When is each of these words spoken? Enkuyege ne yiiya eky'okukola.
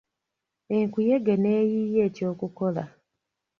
Enkuyege 0.77 1.33
ne 1.39 1.53
yiiya 1.69 2.01
eky'okukola. 2.09 2.83